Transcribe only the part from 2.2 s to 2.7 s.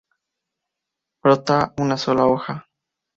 hoja.